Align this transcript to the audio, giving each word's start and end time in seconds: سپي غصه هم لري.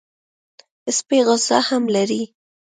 سپي 0.97 1.17
غصه 1.27 1.57
هم 1.69 1.83
لري. 1.95 2.23